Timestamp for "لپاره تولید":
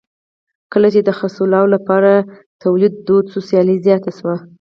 1.75-2.93